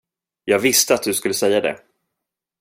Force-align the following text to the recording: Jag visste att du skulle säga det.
Jag 0.45 0.59
visste 0.59 0.93
att 0.93 1.03
du 1.03 1.13
skulle 1.13 1.33
säga 1.33 1.61
det. 1.61 1.79